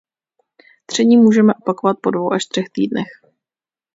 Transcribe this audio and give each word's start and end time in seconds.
Tření 0.85 1.17
můžeme 1.17 1.53
opakovat 1.53 1.97
po 2.03 2.11
dvou 2.11 2.33
až 2.33 2.45
třech 2.45 2.69
týdnech. 2.69 3.07